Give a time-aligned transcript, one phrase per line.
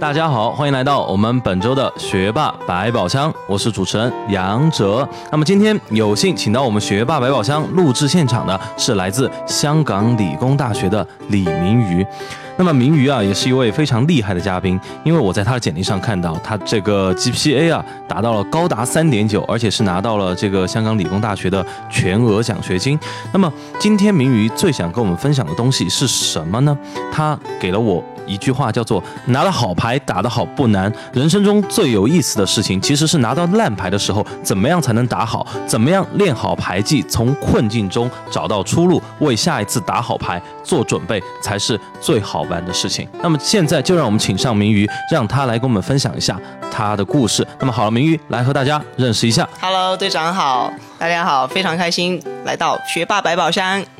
[0.00, 5.06] 大家好，欢迎来到我们本周的学霸百宝箱，我是主持人杨哲。
[5.32, 12.06] 那么今天有幸请到我们学霸百宝箱录制现场的是来自香港理工大学的李明瑜。
[12.56, 22.96] 那么明瑜啊，也是一位非常厉害的嘉宾，因为我在他的简历上看到，他这个 GPA 啊达到了高达三点九，而且是拿到了这个香港理工大学的全额奖学金。
[23.32, 26.78] 那么今天明瑜最想跟我们分享的东西是什么呢？
[27.12, 42.38] 他给了我一句话，叫做“拿了好牌打得好不难，人生中最有意思的事情其实是拿到烂牌的时候，怎么样才能打好，怎么样练好牌技，从困境中找到出路，为下一次打好牌做准备，才是最好。
[42.48, 47.46] 玩的事情，那么现在就让我们请上明瑜，让他来跟我们分享一下他的故事。
[47.58, 49.46] 那么好了，明瑜来和大家认识一下。
[49.60, 53.97] Hello，队长好，大家好，非常开心来到学霸百宝箱。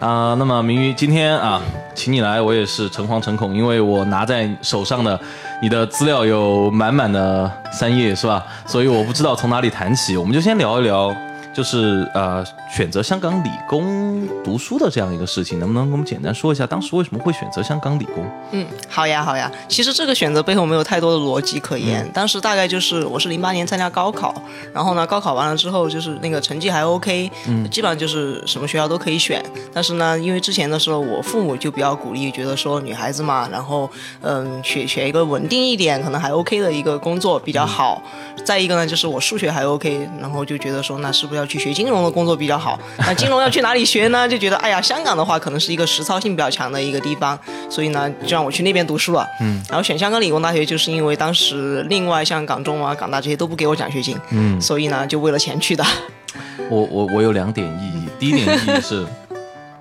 [0.00, 1.60] 啊，那么明瑜今天啊，
[1.94, 5.18] 请你来，我也是诚惶诚恐，因为我拿在手上的
[5.60, 8.44] 你的资料有满满的三页，是吧？
[8.64, 11.14] 所以我不知道从哪里谈起，我们就先聊一聊。
[11.50, 18.24] 就是呃，选择香港理工读书的这样一个事情，能不能给我们简单说一下，当时为什么会选择香港理工？
[18.52, 19.50] 嗯，好呀，好呀。
[19.68, 22.08] 其实这个选择背后没有太多的逻辑可言。
[22.12, 24.34] 当时大概就是我是零八年参加高考，
[24.72, 29.42] 然后呢，高考完了之后就是那个成绩还 OK，嗯，基本上就是什么学校都可以选。
[29.72, 38.02] 但是呢，因为之前的时候我父母就比较鼓励，觉得说女孩子嘛，然后嗯，选选一个稳定一点，可能还 OK 的一个工作比较好。
[38.44, 44.26] 再一个呢，就是我数学还 OK，然后就觉得说那是不是要去学金融的工作比较好，那金融要去哪里学呢？
[44.28, 47.38] 就觉得哎呀，香港的话可能是一个实操性比较强的一个地方，
[47.70, 49.26] 所以呢就让我去那边读书了。
[49.40, 55.84] 嗯，然后选香港理工大学，就是因为当时另外像港中啊、港大这些都不给我奖学金，嗯，所以呢就为了钱去的。
[56.68, 59.06] 我我我有两点意义，第一点意义是，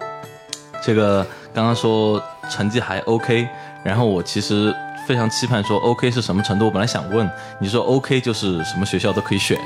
[0.84, 3.48] 这个刚刚说成绩还 OK，
[3.84, 4.74] 然后我其实
[5.08, 6.66] 非常期盼说 OK 是什么程度。
[6.66, 7.30] 我本来想问
[7.60, 9.58] 你说 OK 就是什么学校都可以选。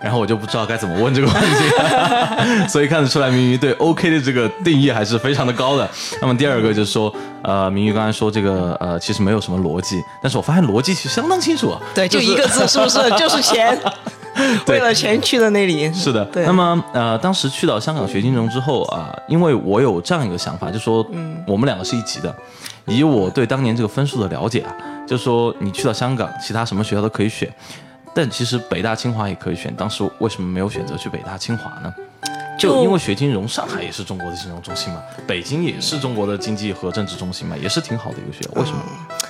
[0.00, 5.88] 然后我就不知道该怎么问这个问题， 所以看得出来明瑜对 OK 的这个定义还是非常的高的。
[6.20, 11.80] 那么第二个就是说，呃，明瑜刚才说这个呃，其实没有什么逻辑，但是我发现逻辑其实相当清楚啊。
[11.94, 12.98] 对，就一个字，是不是？
[13.18, 13.76] 就是钱，
[14.68, 15.92] 为了钱去的那里。
[15.92, 16.24] 是的。
[16.26, 16.46] 对。
[16.46, 22.32] 那么呃，当时去到香港学金融之后啊，因为我有这样一个想法，就说，嗯，我们两个是一级的，
[22.86, 24.70] 以我对当年这个分数的了解啊，
[25.08, 27.52] 就说你去到香港，其他什么学校都可以选。
[28.18, 31.94] 但其实北大清华也可以选，当时为什么没有选择去北大清华呢？
[32.58, 38.50] 就因为学金融，上海也是中国的金融中心嘛，北京也是中国的经济和政治中心嘛，也是挺好的一个学校。
[38.60, 38.82] 为什么？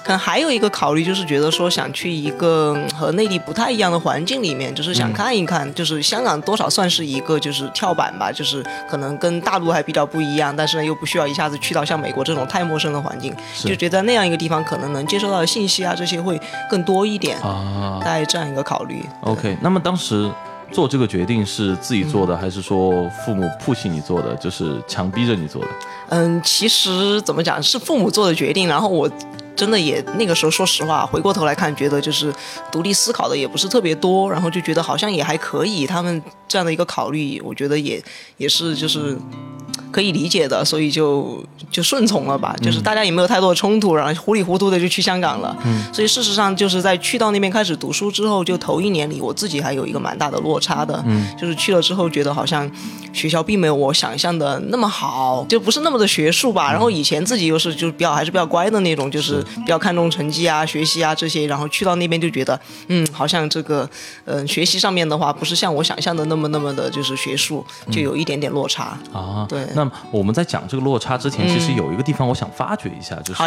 [0.09, 16.41] 可能还有一个考虑就是觉得说想去一个和内地不太一样的环境里面，就是想看一看，就是香港多少算是一个就是跳板吧，就是可能跟大陆还比较不一样，但是呢又不需要一下子去到像美国这种太陌生的环境，就觉得那样一个地方可能能接收到的信息啊这些会
[16.71, 19.05] 更多一点啊，大概这样一个考虑。
[19.21, 20.31] OK，那么当时。
[20.71, 25.69] 做这个决定是自己做的，还是说父母 push 你做的，就是强逼着你做的？
[26.11, 29.11] 嗯，其实怎么讲是父母做的决定，然后我
[29.59, 32.33] 真的也那个时候说实话，回过头来看，觉得就是
[32.71, 38.01] 独立思考的也不是特别多，然后就觉得好像也还可以，他们这样的一个考虑，我觉得也
[38.37, 39.19] 也是就是。
[39.91, 42.55] 可以理解的，所以就就顺从了吧。
[42.63, 45.57] 就是大家也没有太多的冲突，然后糊里糊涂的就去香港了。
[45.65, 51.03] 嗯，所以事实上就是在去到那边开始读书之后，就头一年里，我自己还有一个蛮大的落差的。
[51.07, 52.71] 嗯，就是去了之后觉得好像
[53.13, 56.71] 学校并没有我想象的那么好，就不是那么的学术吧。
[56.71, 61.47] 然后以前自己又是就是比较还是比较乖的那种，就是比较看重成绩啊、学习啊这些。
[61.47, 63.89] 然后去到那边就觉得，嗯，好像这个
[64.27, 69.47] 嗯学习上面的话，不是像我想象的那么那么的就是学术，就有一点点落差啊。
[69.49, 69.67] 对。
[69.79, 73.43] 那我们在讲这个落差之前，其实有一个地方我想发掘一下，就是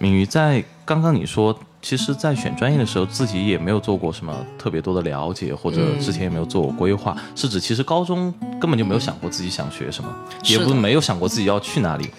[0.00, 10.12] 敏瑜在刚刚你说，其实，在选专业的时候，自己也没有做过什么特别多的了解，或者之前也没有做过规划，是指其实高中根本就没有想过自己想学什么，
[10.44, 12.10] 也不没有想过自己要去哪里，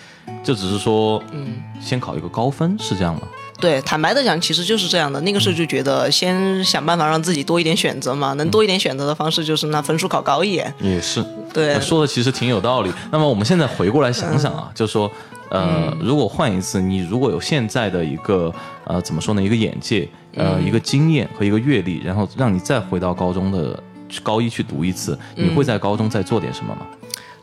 [0.44, 3.22] 就只是说，嗯，先考一个高分，是这样吗？
[3.62, 5.22] 对，坦白的讲，其实就是这样的。
[5.22, 10.74] 那个时候就觉得，先想办法让自己多一点选择嘛，能多一点选择的方式就是那分数考高一点。
[10.80, 11.24] 也是，
[11.54, 12.92] 对，说的其实挺有道理。
[13.12, 15.10] 那么我们现在回过来想想啊，就说，
[15.50, 18.52] 呃，如果换一次，你如果有现在的一个，
[18.86, 23.78] 呃，怎么说呢，一个眼界，呃，一个经验和一个阅历，然后让你再回到高中的
[24.24, 26.82] 高一去读一次，你会在高中再做点什么吗？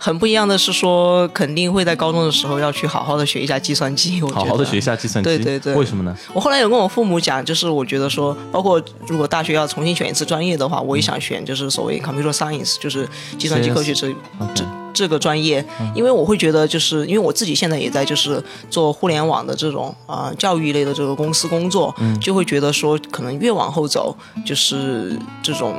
[0.01, 4.23] 很不一样的是说，肯定会在高中的时候要去好好的学一下计算机。
[4.23, 6.17] 我觉得好好的学一下计算机，对对对为什么呢？
[6.33, 15.65] 我后来有跟我父母讲，就是我觉得说，包括如果大学要重新选一次专业的话，我也想选就是所谓 computer science，就是计算机科学这 OK 这个专业，
[15.97, 24.17] 因为我会觉得，就是因为我自己现在也在就是做互联网的这种呃教育类的这个公司工作，就会觉得说，可能越往后走，
[24.47, 25.75] 就是这种。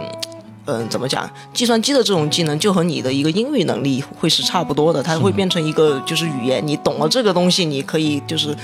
[0.65, 1.27] 嗯，怎么讲？
[1.53, 6.65] 计算机的这种技能就和你的一个英语能力会是差不多的，它会变成一个就是语言。
[6.65, 8.55] 你懂了这个东西，你可以就是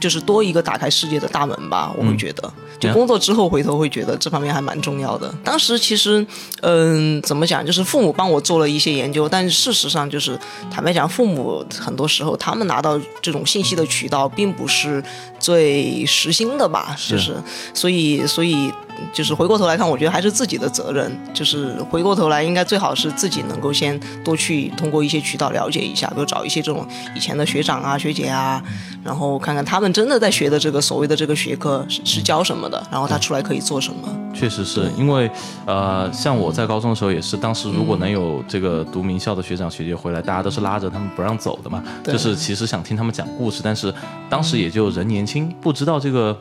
[0.00, 1.92] 就是多一个打开世界的大门吧。
[1.98, 2.50] 我会觉得，
[2.80, 5.30] 就工作之后回头会觉得这方面还蛮重要的。
[5.44, 6.26] 当时其实，
[6.62, 7.66] 嗯，怎么讲？
[7.66, 10.38] 就是父母帮我做了一些研究，但是事实上就是
[10.70, 15.02] 坦白讲，父母很多时候他们拿到这种信息的渠道并不是
[15.38, 16.96] 最实心的吧？
[17.06, 17.36] 就是
[17.74, 18.72] 所以所以。
[19.12, 21.10] 就是回过头来看，我觉得还是自己的责任。
[21.32, 28.62] 就是回过头来，应该最好是自己能够先多去通过一些渠道了解一下，比如找一些这种以前的学长啊、学姐啊，
[29.04, 34.08] 然后看看他们真的在学的这个所谓的这个学科是是教什么的，然后他出来可以做什么。
[34.34, 35.30] 确实是因为，
[35.66, 43.92] 呃，像我在高中的时候也是，当时如果能有这个读名校的学长学姐回来，大家都是拉着他们不让走的嘛，就是其实想听他们讲故事，但是
[44.28, 46.36] 当时也就人年轻，不知道这个。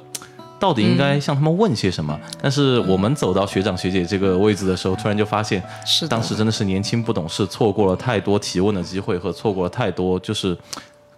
[0.59, 2.19] 到底应该向他们问些什么？
[2.41, 10.57] 但是我们走到学长学姐这个位置的时候，突然就发现，是当时真的是年轻不懂事，错过了太多提问的机会，和错过了太多就是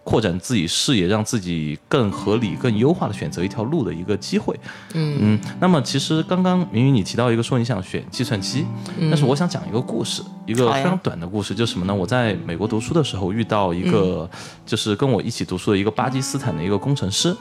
[0.03, 4.59] 扩展自己视野、让自己更合理、更优化的选择一条路的一个机会。
[4.94, 5.39] 嗯嗯。
[5.59, 8.65] 那么其实刚刚明宇你提到一个说你想选计算机，
[9.09, 11.94] 但是我想讲一个故事，一个非常短的故事，就是什么呢？
[11.94, 14.30] 我在美国读书的时候遇到一个，
[14.65, 17.36] 就是跟我一起读书的一个巴基斯坦的一个工程师。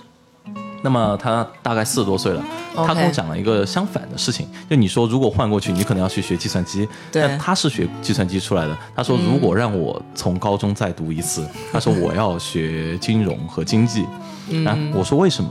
[0.82, 2.44] 那么他大概四十多岁了，
[2.74, 4.48] 他跟我讲了一个相反的事情。
[4.70, 6.88] 就你说，如果换过去，你可能要去学计算机。
[7.10, 7.36] 对。
[7.38, 8.78] 他是学计算机出来的。
[8.94, 14.06] 他说，如果让我从高中再读一次， 他说我要学金融和经济。
[14.50, 14.92] 嗯。
[14.94, 15.50] 我说为什么？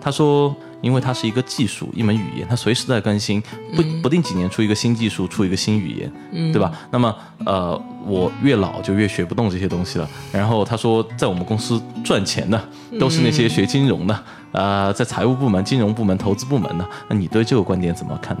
[0.00, 3.42] 他说，因为它是一个技术，一门语言，它随时在更新，
[3.74, 6.72] 不不定几年出一个新技术，出一个新语言，对吧？
[6.90, 7.14] 那么，
[7.44, 10.08] 呃，我越老就越学不动这些东西了。
[10.32, 12.62] 然后他说，在我们公司赚钱的
[12.98, 14.24] 都是那些学金融的。
[14.52, 16.88] 呃，在财务部门、金融部门、投资部门的？
[17.08, 18.36] 那你对这个观点怎么看？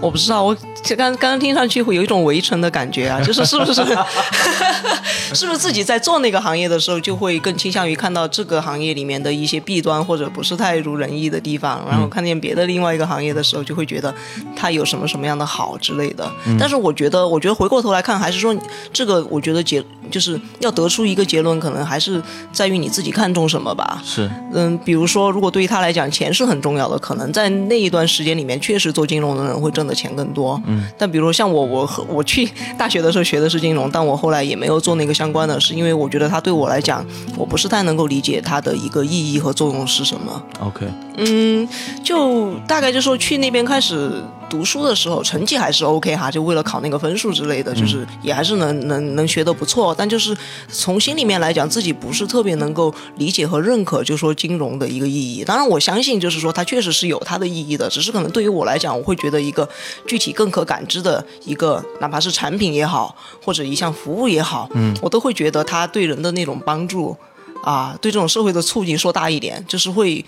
[0.00, 0.54] 我不知道，我
[0.84, 3.82] 刚刚刚听上去会有一种围城的感觉啊，就是是不是
[5.34, 14.12] 是不是自己在做那个行业的时候，就会更倾向于看到这个行业里面的一些弊端或者不是太如人意的地方，然后看见别的另外一个行业的时候，就会觉得
[14.56, 16.30] 它有什么什么样的好之类的。
[16.58, 18.56] 但是我觉得，我觉得回过头来看，还是说
[18.92, 22.20] 这个，我觉得结就是要得出一个结论，可能还是
[22.52, 24.02] 在于你自己看重什么吧。
[24.04, 25.28] 是，嗯，比如说。
[25.28, 30.60] 如果对于他来讲，钱是很重要的，可能在那一段时间里面，确实做金融的人会挣的钱更多。
[30.66, 37.04] 嗯，但比如说像我，我我去大学的时候学的是金融，但我后来也没有做那个相关的，是因为我觉得它对我来讲，
[37.36, 40.42] 我不是太能够理解它的一个意义和作用是什么。
[40.60, 40.86] OK，
[41.16, 41.68] 嗯，
[42.04, 44.22] 就大概就说去那边开始。
[44.50, 49.94] 读书的时候成绩还是 OK 哈，就为了考那个分数之类的，就是也还是能能能学得不错。
[49.94, 50.34] 但就是
[50.70, 55.44] 从心里面来讲，自己不是特别能够理解和认可，就说金融的一个意义。
[55.44, 59.68] 当然我相信，就是说它确实是有它的意义的，只是可能对于我来讲，我会觉得一个
[60.06, 63.14] 具体更可感知的一个，哪怕是产品也好，
[63.44, 67.16] 或者一项服务也好，嗯，我都会觉得它对人的那种帮助，
[67.62, 70.22] 啊，对这种社会的促进，说大一点，就是会。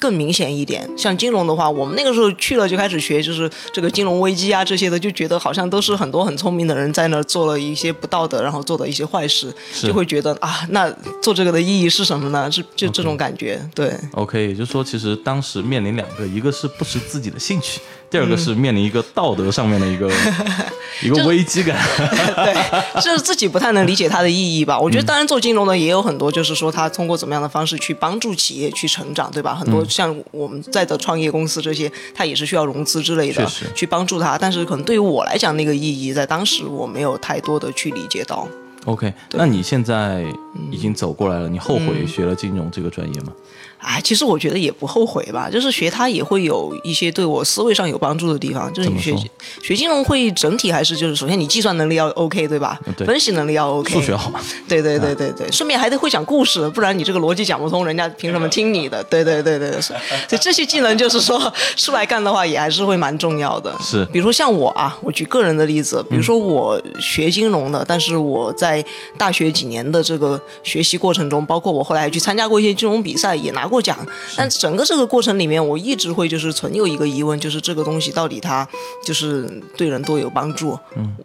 [0.00, 12.50] 更明显一点，像金融的话，我们那个时候去了就开始学，就是这个金融危机啊这些的，就觉得好像都是很多很聪明的人在那儿做了一些不道德，然后做的一些坏事，就会觉得啊，那做这个的意义是什么呢？
[12.50, 13.92] 是就这种感觉，对。
[14.12, 17.78] OK，也就是说，其实当时面临两个，一个是不识自己的兴趣。
[18.10, 20.10] 第二个是面临一个道德上面的一个
[21.02, 21.78] 一个危机感，
[22.44, 24.78] 对，就是自己不太能理解它的意义吧。
[24.78, 29.54] 我觉得当然做金融的也有很多，就是说他通过怎么样的方式去帮助企业去成长，对吧？
[29.54, 34.36] 很多像我们在的创业公司这些，它也是需要融资之类的，去帮助它。
[34.36, 38.46] 但是可能对于我来讲，那个意义在当时我没有太多的去理解到。
[38.86, 40.24] OK，那你现在
[40.70, 43.32] 已经走过来了，你后悔学了金融这个专业吗？
[43.80, 48.72] 哎，其实我觉得也不后悔吧，就是学它也会有一些对我思维上有帮助的地方。
[48.72, 49.14] 就是你学
[49.62, 52.78] 学金融会整体还是就是首先你计算能力要 OK 对吧？
[52.96, 53.06] 对。
[53.06, 53.92] 分析能力要 OK。
[53.92, 54.30] 数学好。
[54.68, 59.02] 对对对对对，顺便还得会讲故事，不然你这个逻辑讲不通，人家凭什么听你的？
[59.04, 63.74] 对对对对，所以这些技能就是说 出来干的话也还是会蛮重要的。
[63.80, 64.04] 是。
[64.12, 68.84] 比如说像我啊，我举个人的例子，比如说我学金融的，但是我在
[69.18, 73.96] 大学几年的这个个学习过程中，包括我后来还去参加过一些金融比赛，也拿过奖。
[74.36, 78.68] 但整个这个过程里面，我一直会就是存有一个疑问，就是这个东西到底它
[79.02, 80.78] 就是对人多有帮助？
[80.96, 81.16] 嗯，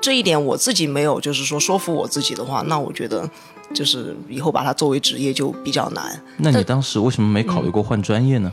[0.00, 3.28] 这一点我自己没有就是说说服我自己的话，那我觉得
[3.74, 6.22] 就是以后把它作为职业就比较难。
[6.38, 8.52] 那你当时为什么没考虑过换专业呢？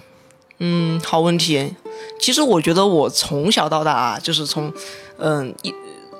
[0.57, 1.73] 嗯，好问题。
[2.19, 4.73] 其实我觉得我从小到大啊，就是从
[5.19, 5.71] 嗯一。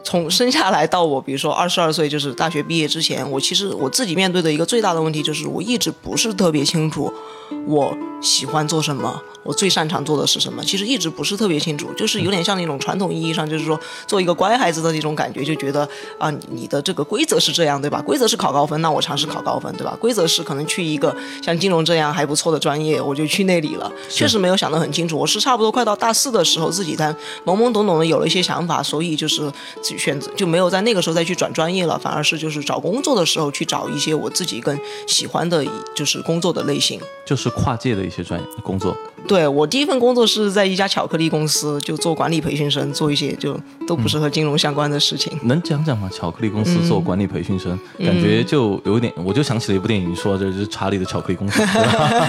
[0.05, 7.11] 从生下来到我，比如说二十二岁，就是大学毕业之前，我其实我自己面对的一个最大的问题就是，我一直不是特别清楚
[7.65, 9.19] 我喜欢做什么。
[9.43, 10.63] 我最擅长做的是什么？
[10.63, 18.01] 其实一直不是特别清楚，就是有点像那种传统意义上，就是说做一个乖孩子的那种感觉，就觉得啊，你的这个规则是这样，对吧？
[18.01, 19.95] 规则是考高分，那我尝试考高分，对吧？
[20.01, 23.91] 规则是可能去一个像金融这样还不错的专业，我就去那里了。
[24.09, 27.13] 确实没有想得很清楚，我是差不多快到大四的时候，自己才
[27.45, 29.51] 懵懵懂懂的有了一些想法，所以就是
[29.83, 38.95] 自己选择就没有在那个时候再去转专业了，反而是就是找工作的时候去找一些我自己更喜欢的，就是工作的类型，就是跨界的一些专业工作。
[39.27, 45.35] 对我第一份工作是在一家巧克力公司，就做管理培训生，做一些就都不是和金融相关的事情。
[45.45, 46.07] 能讲讲吗？
[46.13, 51.63] 巧克力公司做管理培训生，感觉就有点，我就想起了一部电影，说这是查理的巧克力公司。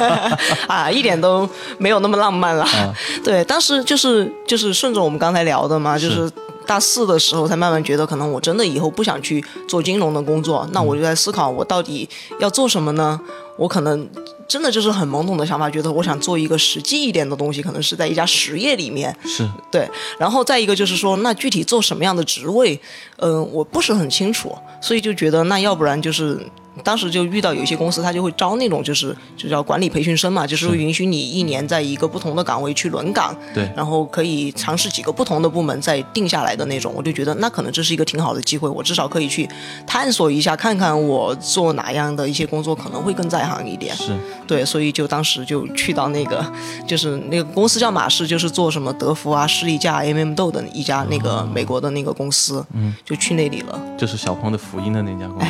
[0.69, 1.47] 啊，一点都
[1.77, 2.67] 没有那么浪漫了。
[3.23, 6.31] 对，当时就是就是顺着我们刚才聊的嘛，就是
[6.67, 12.09] 大四的时候才慢慢觉得，可能我真的以后不想去做金融的工作，那我就在思考，我到底
[12.41, 13.21] 要做什么呢？
[13.57, 14.09] 我可能。
[14.49, 19.91] 真的就是很懵懂的想法，觉得我想做一个实际一点的东西，可能是在一家实业里面，是对。
[20.21, 22.81] 然后再一个就是说，那具体做什么样的职位，
[23.17, 26.39] 嗯，我不是很清楚，所以就觉得那要不然就是。
[26.87, 36.93] 当时就遇到有一些公司，他就会招那种就是就叫管理培训生嘛，就是允许你一年在一个不同的岗位去轮岗，对，然后可以尝试几个不同的部门再定下来的那种。
[36.95, 39.49] 我就觉得那可能这是一个挺好的机会，我至少可以去
[39.85, 43.93] 探索一下，看看我做哪样的一些工作可能会更在行一点。
[43.97, 44.17] 是，
[44.47, 46.45] 对，所以就当时就去到那个
[46.87, 53.81] 就是那个公司叫马氏，就是做什么德芙啊、士力架、MM 豆的一家那个美国的那个公司，嗯，就去那里了。
[53.99, 55.47] 就是小鹏的福音的那家公司，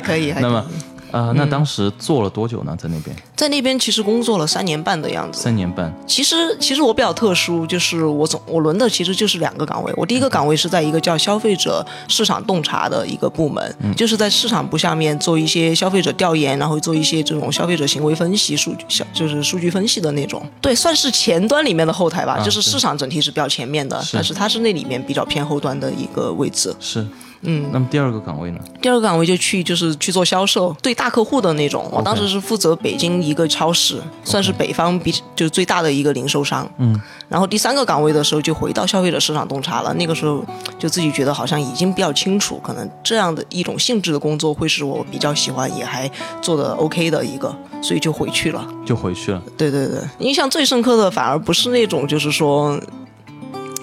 [0.00, 0.32] 还可以。
[0.40, 0.66] 那么，
[1.12, 2.76] 呃，那当时做了多久呢？
[2.80, 5.42] 在那边，在那边其实工作了三年半的样子。
[5.42, 5.92] 三年半。
[6.06, 9.92] 其实，其实我比较特殊，就是我总我轮的其实就是两个岗位。
[9.96, 20.40] 我第一个岗位是在一个叫消费者市场洞察的一个部门，就是在市场部下面做一些消费者调研，然后做一些这种消费者行为分析、数据小就是数据分析的那种。
[20.60, 26.72] 对，算是前端里面的后台吧，就是市场整体是比较前面的，但是它是那里面比较偏后端的一个位置。
[26.78, 27.04] 是。
[27.42, 28.58] 嗯，那么第二个岗位呢？
[28.82, 31.88] 第二个岗位就去就是去做销售，对大客户的那种。
[31.90, 36.70] 我当时是负责北京一个超市，算是北方比就是最大的一个零售商。
[36.78, 39.94] 嗯，然后第三个岗位的时候就回到消费者市场洞察了。
[39.94, 40.44] 那个时候
[40.78, 46.10] 就自己觉得好像已经比较清楚，可能这样的一种性质的工作会是我比较喜欢，也还
[46.42, 48.66] 做的 OK 的一个，所以就回去了。
[48.84, 49.42] 就回去了。
[49.56, 52.78] 对对对，印象最深刻的反而不是那种就是说。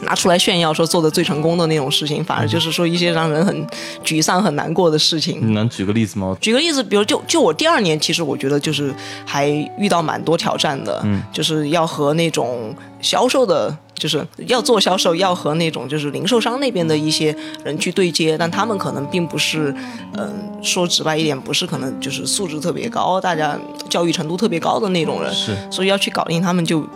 [0.08, 3.68] 拿出来炫耀说做的最成功的那种事情，反而就是说一些让人很
[4.06, 5.40] 沮丧、很难过的事情。
[5.46, 6.36] 你能举个例子吗？
[6.40, 8.94] 举个例子，比如就就我第二年，其实我觉得就是
[9.26, 17.36] 还遇到蛮多挑战的，嗯，就是要和那种销售的，就是要做销售，要和那种就是零售商那边的一些
[17.66, 19.76] 人去对接，但他们可能并不是，
[20.14, 20.32] 嗯，
[20.64, 23.60] 说直白一点，不是可能就是素质特别高，大家
[23.90, 26.88] 教育程度特别高的那种人，是，所以要去搞定他们就。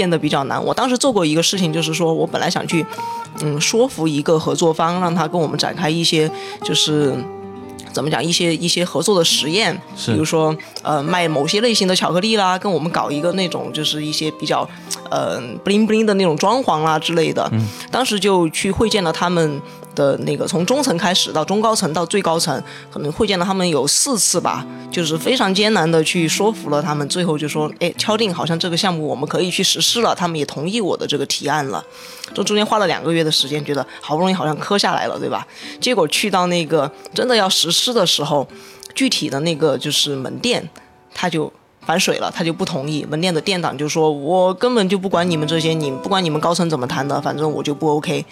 [0.00, 0.56] 变得比较难。
[0.64, 2.86] 我当时做过一个事情，就是说我本来想去，
[3.42, 6.30] 嗯，说服一个合作方，让他跟我们展开一些，
[6.64, 7.14] 就是
[7.92, 14.66] 怎么讲，一些一些合作的实验，比如说呃卖某些类型的巧克力啦，跟我们搞一个那种就是一些比较，
[15.10, 17.46] 呃 bling bling 的那种装潢啦之类的。
[17.52, 19.60] 嗯，当时就去会见了他们。
[20.00, 31.84] 的那个从中层开始到中高层到最高层，可能会见了他们有四次吧，就是非常艰难的去说服了他们，最后就说，哎，敲定好像这个项目我们可以去实施了，他们也同意我的这个提案了。
[32.32, 35.46] 这中间花了两个月的时间，觉得好不容易好像磕下来了，对吧？
[35.78, 38.48] 结果去到那个真的要实施的时候，
[38.94, 40.66] 具体的那个就是门店，
[41.12, 41.52] 他就。
[41.86, 43.04] 反水了，他就不同意。
[43.08, 48.24] 门店的店长就说：“我根本就不管你们这些，你不管你们高层怎么谈的，反正我就不 OK。”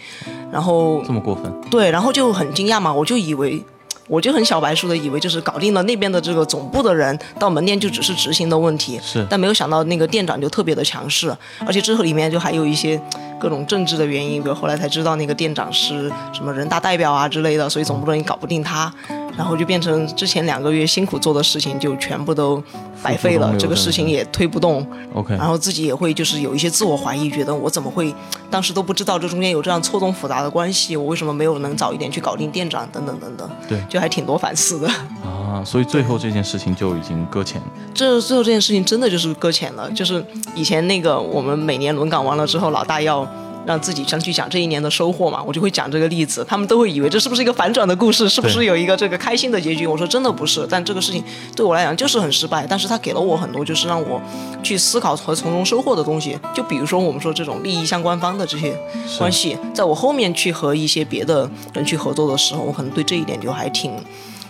[0.52, 1.52] 然后这么过分？
[1.70, 3.62] 对，然后就很惊讶嘛，我就以为，
[4.06, 9.00] 我就很小白鼠的以为就是搞定了那边的这个总部的人，到门店就只是执行的问题。
[9.02, 11.34] 是，但没有想到那个店长就特别的强势，
[11.66, 13.00] 而且之后里面就还有一些
[13.38, 18.92] 各种政治的原因，比如后来才知道那个店长是什么人大代表啊之类的，所以总部的人搞不定他。
[19.38, 22.60] 然后就变成之前两个月辛苦做的事情就全部都
[23.00, 28.12] 白费了，这个事情也推不动，OK，然后自己也会就是有一些自我怀疑，觉得我怎么会
[28.50, 34.88] 当时都不知道这中间有这样错综复杂的关系，我为什么没有能早一点去搞定店长等等等等，对就还挺多反思的。
[35.22, 37.62] 啊，所以最后这件事情就已经搁浅。
[37.94, 40.24] 这最后这件事情真的就是搁浅了，就是
[40.56, 43.24] 以前那个我们每年轮岗完了之后，老大要。
[43.68, 49.86] 让自己上去讲这一年的收获嘛，我就会讲这个例子，他们都会以为这是不是一个反转的故事，是不是有一个这个开心的结局？
[49.86, 51.22] 我说真的不是，但这个事情
[51.54, 54.18] 对我来讲就是很失败，但是它给了我很多就是让我
[54.62, 58.74] 去思考和从中收获的东西，就比如说我们说这种利益相关方的这些
[59.18, 63.92] 关系，在我后面去和一些别的人去合作的时候，我可能对这一点就还挺。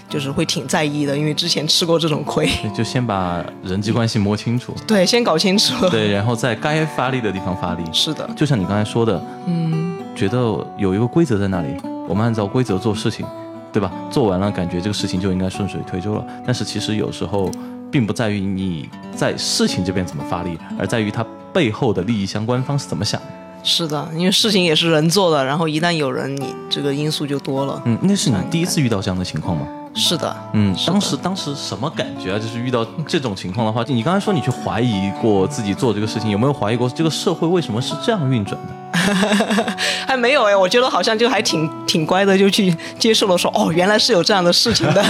[0.09, 2.49] 就是会挺在意的，因为之前吃过这种亏。
[2.63, 5.89] 对就先把人际关系摸清楚， 对，先搞清楚。
[5.91, 7.83] 对，然后在该发力的地方发力。
[7.93, 10.39] 是的，就像你刚才说的，嗯，觉得
[10.79, 11.69] 有一个规则在那里，
[12.09, 13.27] 我们按照规则做事情，
[13.73, 13.93] 对吧？
[14.11, 16.25] 做完了，感觉这个事情就应该顺水推舟了。
[16.45, 17.51] 但是其实有时候
[17.91, 23.27] 并不在于你在事情这边怎么发力，而在于它背后的利益相关方是怎么想的。
[23.65, 27.83] 是的，因为事情也是人做的，然后一旦有人，你这个因素就多了。
[27.85, 29.67] 嗯，那是你第一次遇到这样的情况吗？
[29.99, 32.39] 是的，嗯，当时当时什么感觉啊？
[32.39, 38.97] 就是遇到这种情况的话，你刚才说你去怀疑过自己做这个事情，有没有怀疑过这个社会为什么是这样运转的？
[40.07, 45.05] 还没有哎，我觉得好像就还挺挺乖的，就去接受了说，哦，原来是有这样的事情的。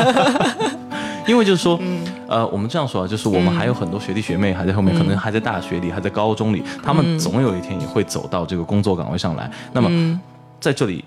[1.28, 9.50] 因为就是说，嗯呃，我们这样说啊，就是我们还有很多学弟学妹还在后面，可能嗯还在大学里，还在高中里，他们总有一天也会走到这个工作岗位上来。
[9.74, 10.18] 那么，
[10.58, 11.04] 在这里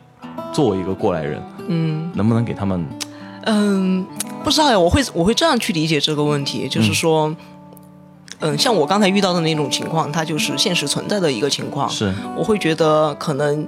[0.53, 2.85] 作为一个过来人，嗯，能不能给他们
[3.43, 4.05] 嗯，
[4.43, 7.35] 不知道呀，我会我会这样去理解这个问题，就是说，
[8.39, 11.89] 嗯，像我刚才遇到的那种情况，它就是现实存在的一个情况。
[11.89, 13.67] 是我会觉得可能，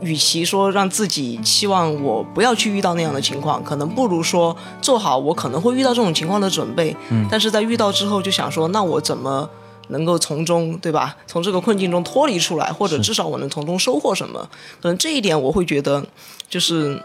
[0.00, 6.96] 与其说让自己期望我不要去遇到那样的情况，可能不如说做好我可能会遇到这种情况的准备。
[7.10, 9.48] 嗯，但是在遇到之后，就想说，那我怎么？
[9.88, 11.14] 能够从中，对吧？
[11.26, 14.48] 从这个困境中脱离出来，或者至少我能从中收获什么？
[14.80, 16.02] 可能这一点我会觉得，
[16.48, 16.98] 就是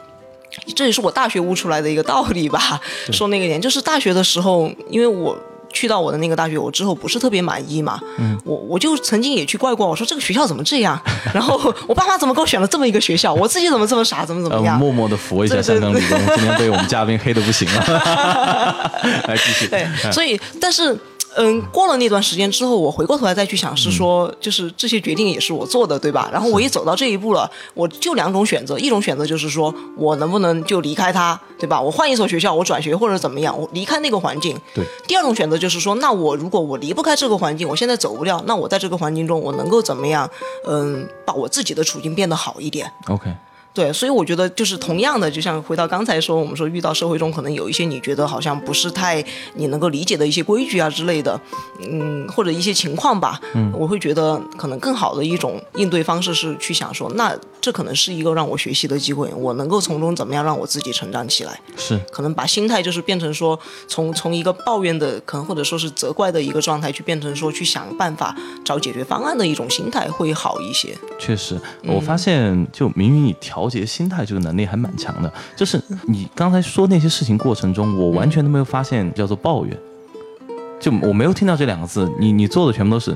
[0.75, 2.79] 这也是我大学悟出来的一个道理吧。
[3.11, 5.37] 说那个点，就是大学的时候，因为我
[5.71, 10.99] 去到我的那个大学，我之后不是特别满意嘛，嗯，我我就曾经也去怪过，我说这个学校怎么这样？
[11.33, 13.33] 然后我爸妈怎么给我选了这么一个学校？
[13.33, 14.25] 我自己怎么这么傻？
[14.25, 14.79] 怎么怎呃么样？
[14.79, 17.83] 默默的佛一下对对香港理工，今天被我们嘉宾黑的不行了。
[19.27, 20.97] 来继续，对，嗯所以但是。
[21.35, 26.29] 嗯，过了那段时间之后，我回过头来再去想，是说，就是这些决定也是我做的，对吧？
[26.33, 31.79] 然后我也走到这一步了，我就两种选择，一种选择就是说我能不能就离开他，对吧？
[31.79, 34.59] 我换一所学校，我转学或者怎么样，我离开那个环境。
[34.73, 34.83] 对。
[35.07, 40.29] 第二种选择就是说，那我如果我离不开这个环境，我现在走不掉，那我在这个环境中，我能够怎么样？
[40.67, 42.91] 嗯，把我自己的处境变得好一点。
[43.07, 43.29] OK，
[43.73, 49.23] 对，所以我觉得就是同样的，就像回到刚才说，我们说遇到社会中可能有一些你觉得好像不是太
[49.55, 51.39] 你能够理解的一些规矩啊之类的，
[51.89, 61.97] 嗯，或者一些情况吧，嗯，我会觉得可能更好的一种应对方式是去想说，那这可能是一个让我学习的机会，我能够从中怎么样让我自己成长起来，是。
[62.11, 70.97] 可能把心态就是变成说从从一个抱怨的，可能或者说是责怪的一个状态，去变成说去想办法找解决方案的一种心态会好一些。
[71.17, 75.31] 确实，我发现就明明你调调节心态这个能力还蛮强的。
[75.55, 79.77] 就是你刚才说那些事情过程中，我完全都没有发现叫做抱怨，
[80.79, 82.09] 就我没有听到这两个字。
[82.19, 83.11] 你你做的全部都是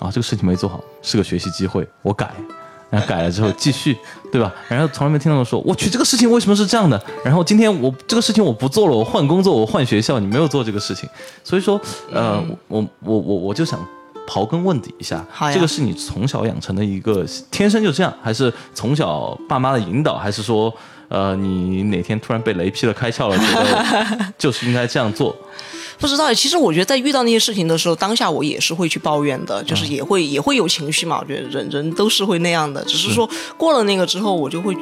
[0.00, 2.32] 啊，这个事情没做好，是个学习机会，我改。
[2.90, 3.94] 然后改了之后继续，
[4.32, 4.50] 对吧？
[4.66, 6.98] 然后从来没听到说，我去这个事情为什么是这样的？
[7.22, 11.06] 然后今天我这个事情我不做了，我换工作，我换学校，你没有做这个事情，
[11.44, 11.78] 所以说，
[12.10, 13.78] 呃，我我我我就想
[14.28, 20.72] 刨根问底一下，好这个是你从小养成的一个天生就这样，还是从小爸妈的引导，还是说，
[21.08, 25.34] 呃，你哪天突然被雷劈了开窍了，觉得就是应该这样做？
[25.98, 31.18] 不知道，其实我觉得在遇到那些事情的时候，当下我也是会去抱怨的，就是也会、也会有情绪嘛。
[31.20, 34.76] 我觉得人人都是会那样的，只是说过了那个之后，我就会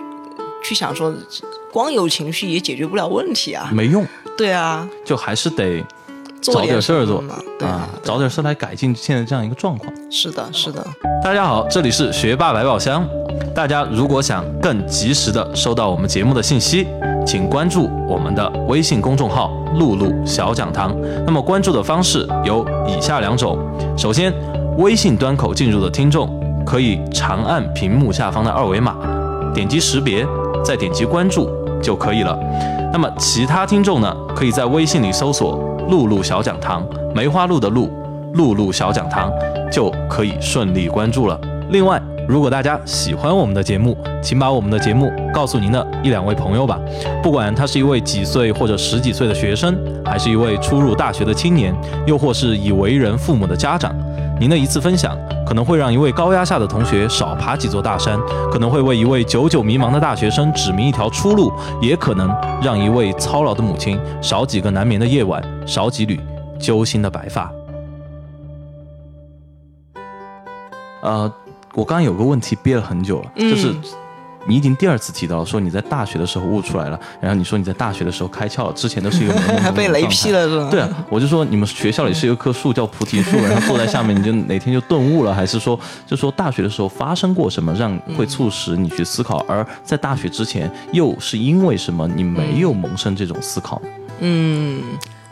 [0.63, 1.15] 去想说，
[1.73, 3.71] 光有情绪也解决不了问题啊。
[3.73, 4.07] 没用，
[4.37, 5.87] 对啊，就还是得做
[6.53, 7.35] 找点事儿做嘛。
[7.59, 9.93] 对啊，找点事儿来改进现在这样一个状况。
[10.11, 10.85] 是的，是的。
[11.23, 13.07] 大家好，这里是学霸百宝箱。
[13.55, 16.87] 大家如果想更及时的收到我们节目的信息，
[17.27, 20.95] 请关注我们的微信公众号“露露小讲堂”。
[21.25, 23.59] 那么关注的方式有以下两种：
[23.97, 24.33] 首先，
[24.77, 26.29] 微信端口进入的听众
[26.67, 28.95] 可以长按屏幕下方的二维码，
[29.55, 30.27] 点击识别，
[30.63, 31.51] 再点击关注
[31.83, 32.39] 就可以了。
[32.93, 35.59] 那么其他听众呢，可以在微信里搜索
[35.91, 37.91] “露露小讲堂”，梅花鹿的鹿，
[38.35, 39.31] 露露小讲堂，
[39.71, 41.39] 就可以顺利关注了。
[41.71, 46.79] 另外，如果大家喜欢我们的节目，请把我们的节目告诉您的一两位朋友吧。
[47.23, 51.75] 不管他是一位几岁或者十几岁的学生，还是一位初入大学的青年，
[52.07, 53.95] 又或是已为人父母的家长，
[54.39, 58.21] 您的一次分享可能会让一位高压下的同学少爬几座大山，
[58.53, 62.29] 可能会为一位久久迷茫的大学生指明一条出路，也可能
[62.63, 66.21] 让一位操劳的母亲少几个难眠的夜晚，少几缕
[66.59, 67.51] 揪心的白发。
[71.01, 71.33] 呃，
[71.75, 73.75] 我刚刚有个问题憋了很久了，就是
[74.49, 80.31] 你已经第二次提到说你在大学的时候悟出来了，然后你说你在大学的时候开窍了，之前都是一个懵懵懂懂的 被雷劈。
[80.31, 80.69] 了是吧？
[80.71, 93.81] 对啊，我就说你们学校里是有一棵树叫菩提树，然后坐在下面你就哪天就顿悟了，还是说就说大学的时候发生过什么让会促使你去思考，而在大学之前又是因为什么你没有萌生这种思考
[94.21, 94.83] 呢？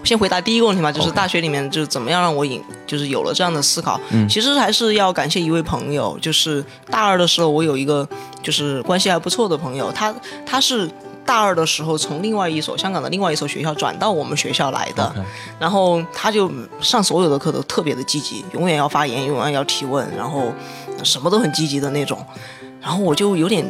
[0.04, 4.00] 先回答第一个问题嘛，就是大学里面就是怎么样让我引，就是有了这样的思考。
[4.10, 8.06] 嗯其实还是要感谢一位朋友，就是大二的时候，我有一个
[8.42, 10.14] 就是关系还不错的朋友，他
[10.44, 10.90] 他是
[11.24, 15.14] 大二的时候从另外一所香港的另外一所学校转到我们学校来的
[15.58, 20.52] 然后他就上所有的课都特别的积极，永远要发言，永远要提问，然后
[21.02, 22.24] 什么都很积极的那种。
[22.80, 23.64] 然后我就有点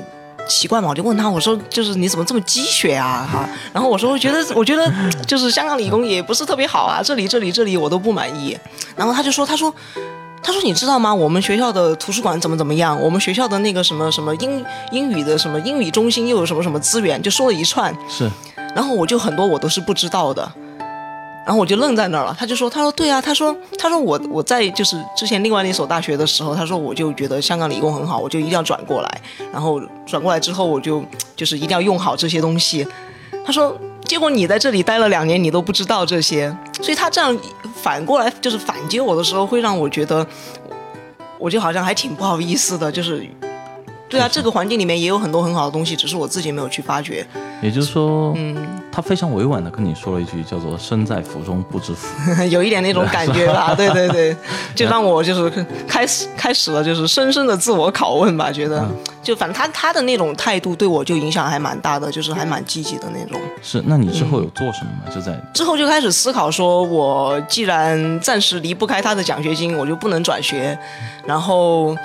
[0.48, 3.48] 奇怪嘛，我就问他，我说就是你怎么这么鸡血啊哈？
[3.72, 4.92] 然后我说我觉得我觉得
[5.26, 8.58] 就是香港理工也不是特别好啊，这里这里这里我都不满意。
[8.96, 9.72] 然后他就说，他说。
[10.46, 11.14] 他说：“你知道吗？
[11.14, 13.00] 我们学校的图书馆怎么怎么样？
[13.00, 17.90] 我们学校的那个什么什么英英语的什么英语中心又有什么什么资源，就说了一串。
[18.10, 18.30] 是
[18.74, 20.46] 然后我就很多我都是不知道的，
[21.44, 22.34] 然后我就愣在那儿了。
[22.38, 29.20] 他就说：“他说对啊，他说他说我我在就是之前另外那所大学的时候，他说我就觉得香港理工很好，我就一定要转过来。
[29.52, 31.04] 然后转过来之后，我就
[31.36, 32.86] 就是一定要用好这些东西。
[33.44, 37.36] 他说，结果你在这里待了两年，你都不知道这些，所以他这样
[37.74, 40.26] 反过来就是反接我的时候，会让我觉得，
[41.38, 43.28] 我就好像还挺不好意思的，就是。”
[44.14, 47.26] 对啊，这个环境里面也有很多很好的东西，只是我自己没有去发掘。
[47.60, 48.56] 也就是说，嗯，
[48.92, 52.08] 他非常委婉的跟你说了一句叫做“身在福中不知福
[52.50, 54.36] 有一点那种感觉吧，对 对对，
[54.76, 58.86] 就让我就是开始开始了就是深深的自我拷问吧，觉得
[59.22, 63.40] 就反正他他的那种态度对我就影响还蛮大的，就是还蛮积极的那种。”。
[63.62, 65.12] 是，那你之后有做什么吗？
[65.14, 70.78] 就在之后就开始思考说，我既然暂时离不开他的奖学金，我就不能转学，
[71.26, 71.96] 然后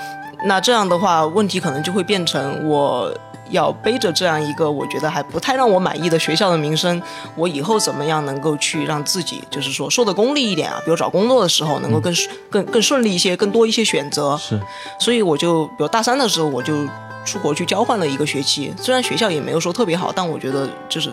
[0.45, 3.13] 那这样的话，问题可能就会变成我。
[3.51, 7.01] 要背着这样一个我觉得还不太让我满意的学校的名声，
[7.35, 12.13] 我以后怎么样能够去让自己，就是说说的功利一点啊，比如找工作的时候能够更、
[12.51, 14.37] 更更顺利一些，更多一些选择。
[14.37, 14.61] 是，
[14.99, 16.85] 所以我就比如大三的时候，我就
[17.25, 21.11] 出国去交换了一个学期，虽然学校也没有说特别好，但我觉得就是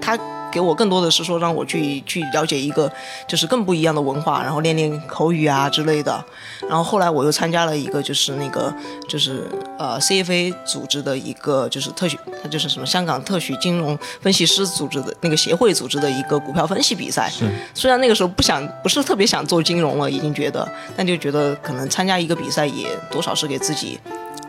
[0.00, 0.20] 他他
[0.52, 2.90] 给我更多的是说让我去去了解一个
[3.26, 6.22] 就是更不一样的文化，然后练练口语啊之类的。
[6.68, 8.72] 然后后来我又参加了一个就是那个
[9.08, 17.28] 就是呃 CFA 组织的一个就是特许，它就是什么香港特许金融分析师组织的那个协会组织的一个股票分析比赛。
[17.30, 23.98] 是，虽然那个时候不想不是特别想做金融了，已经觉得，但就觉得可能参加一个比赛也多少是给自己。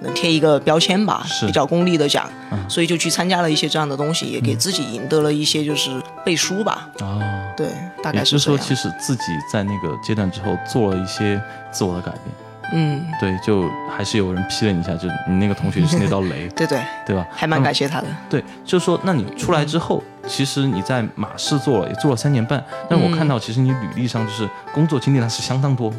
[0.03, 5.90] 能贴一个标签吧，是比较功利的讲，嗯所以就去参加了一些这样的东西，也给自己赢得了一些就是
[6.23, 6.87] 背书吧。
[6.99, 7.19] 啊，
[7.57, 7.67] 对，
[8.03, 8.75] 大也就是说，概这样。
[8.75, 12.21] 其实自己在那个阶段之后做了一些自我的改变。
[12.73, 17.27] 嗯，对，就还是有人批了你一下，就你那个同学就是那道雷， 对对，对吧？
[17.29, 18.07] 还蛮感谢他的。
[18.29, 25.91] 对，就是说，那你出来之后，其实你在马氏做了，也做了三年半，但是我看到其实你履历上就是工作经历那是相当多，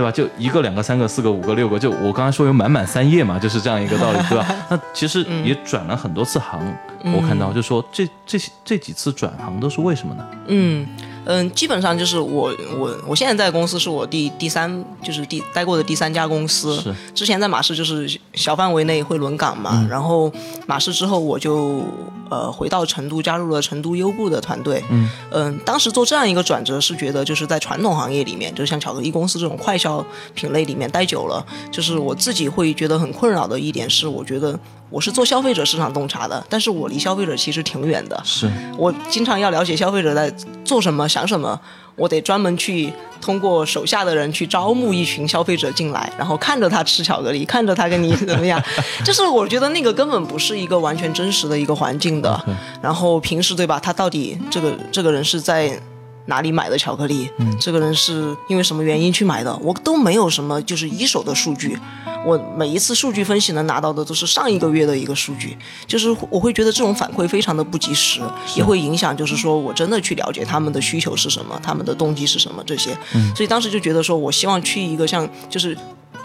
[0.00, 0.10] 对吧？
[0.10, 4.46] 就一个、两个、三个、四个、五个、六个，就我刚才说有满满三页嘛，就是这样一个道理，对吧？
[4.70, 6.58] 那其实也转了很多次行，
[7.04, 10.26] 我看到就说这这这几次转行都是为什么呢？
[10.46, 11.09] 嗯嗯，
[11.50, 16.76] 基本上就是我我我现在在的公司是我第第三就是第待过的第三家公司。
[16.80, 20.32] 是之前在马氏就是小范围内会轮岗嘛，然后
[20.66, 21.84] 马氏之后我就
[22.30, 24.82] 呃回到成都加入了成都优步的团队。
[24.90, 34.58] 嗯当时做这样一个转折是觉得就是在传统行业里面，就是像巧克力公司这种快消品类里面待久了，就是我自己会觉得很困扰的一点是，我觉得
[34.90, 38.20] 我是做消费者市场洞察的，但是我离消费者其实挺远的。
[38.24, 40.30] 是我经常要了解消费者在
[40.64, 41.58] 做什么、想什么，
[41.96, 48.60] 我得专门去通过手下的人去招募一群消费者进来，然后看着他吃巧克力，看着他跟你 怎么样，
[49.04, 52.40] 就是我觉得那个根本不是一个完全真实的一个环境的。
[52.82, 55.80] 然后平时对吧，他到底这个这个人是在。
[56.26, 57.28] 哪里买的巧克力？
[57.58, 59.56] 这个人是因为什么原因去买的？
[59.56, 61.76] 我都没有什么就是一手的数据，
[62.24, 65.56] 我每一次数据分析能拿到的都是上一个月的一个数据，
[65.86, 68.20] 就是我会觉得这种反馈非常的不及时，
[68.54, 72.96] 也会影响就是说我真的去了解他们的需求是什么，他们的动机是什么这些。
[73.34, 75.76] 所以当时就觉得说我希望去一个像就是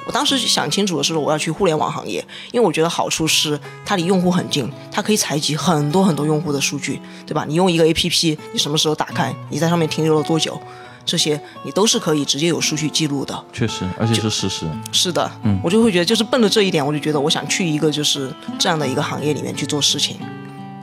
[0.05, 7.43] 我当时想清楚的是，我要去互联网行业，因为我觉得好处是它离用户很近，它可以采集很多很多用户的数据，对吧？
[7.47, 10.61] 你用一个 APP，你什么时候打开，你在上面停留了多久，
[11.05, 13.43] 这些你都是可以直接有数据记录的。
[13.53, 14.65] 确实，而且是事实。
[14.91, 20.17] 是的，嗯，我就会觉得，就是奔着这一点，我就觉得我想去一个就是这样的一个行业里面去做事情。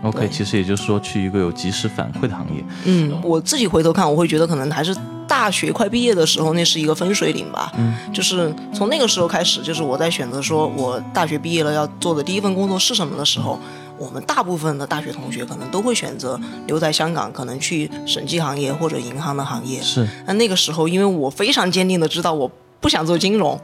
[0.02, 2.64] OK，其实也就是说去一个有及时反馈的行业。
[2.84, 4.92] 嗯，我自己回头看，我会觉得可能还是
[5.28, 7.72] 大学快毕业的时候，那是一个分水岭吧。
[7.76, 13.60] 嗯，就是从那个时候开始，就是我在选择说我大学毕业了要做的第一份工作是什么的时候，
[14.02, 19.80] 我们大部分的大学同学可能都会选择留在香港，可能去审计行业或者银行的行业。
[19.80, 23.56] 是，那那个时候，因为我非常坚定的知道我不想做金融，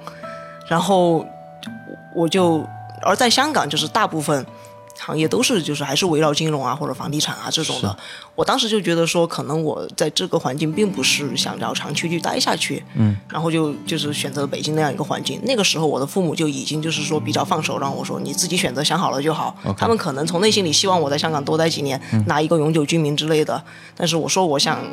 [0.69, 1.27] 然后
[2.15, 2.65] 我就
[3.03, 4.47] 而在香港，就是大部分
[4.99, 7.97] 行业都是就是还是围绕金融啊或者房地产啊这种的。
[8.35, 15.41] 我当时就觉得说，可能我在这个环境并不是想要长期去待下去，嗯，然后就就是选择北京那样一个环境。
[15.45, 19.57] 那个时候，我的父母就已经就是说比较放手，让我说你自己选择，想好了就好。
[19.77, 23.63] 他们可能从内心里希望我在香港多待几年，拿一个永久居民之类的。
[23.97, 24.85] 但是我说我想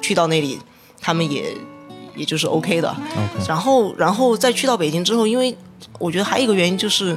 [0.00, 0.58] 去到那里，
[1.00, 1.54] 他们也
[2.14, 2.94] 也就是 OK 的。
[3.46, 5.56] 然后，然后再去到北京之后，因为
[5.98, 7.16] 我觉得还有一个原因就是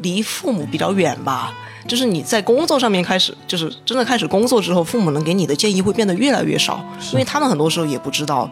[0.00, 1.52] 离父母比较远吧。
[1.88, 8.48] 就是你在工作上面开始，就是真的开始工作之后，父母能给你的建议会变得越来越少，因为他们很多时候也不知道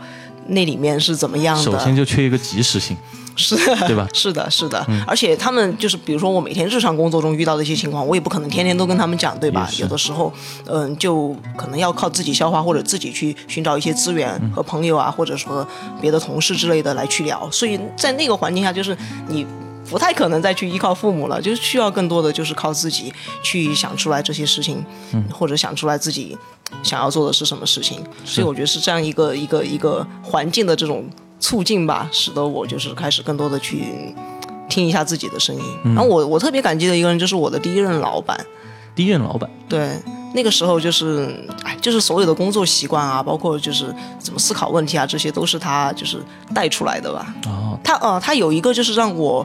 [0.48, 1.62] 那里面是怎么样的。
[1.62, 2.96] 首先就缺一个及时性，
[3.36, 3.54] 是
[3.86, 4.08] 对吧？
[4.12, 10.32] 是的，是的，而且他们就是，比如说我每天日常工作中遇到的一些情况，我也不可能天天都跟他们讲，对吧有的时候，
[10.66, 15.64] 嗯、就可能要靠自己消化，或者自己去寻找一些资源和朋友啊，或者说
[16.00, 17.48] 别的同事之类的来去聊。
[17.52, 18.96] 所以在那个环境下，就是
[19.28, 19.46] 你。
[19.90, 24.84] 不太可能再去依靠父母了，就是需要更多的就是靠自己去想出来这些事情，
[25.32, 26.38] 或者想出来自己
[26.82, 28.02] 想要做的是什么事情。
[28.24, 31.04] 所以我觉得是这样一个一个一个环境的这种
[31.40, 34.14] 促进吧，使得我就是开始更多的去
[34.68, 35.62] 听一下自己的声音。
[35.84, 38.38] 然后我我特别感激的一个人就是我的第一任老板，
[38.94, 39.98] 第一任老板，对，
[40.34, 46.22] 那个时候就是，哎，就是所有的工作习惯啊，包括就是怎么思考问题啊，这些都是他就是
[46.54, 47.34] 带出来的吧。
[47.46, 49.44] 哦，他呃，他有一个就是让我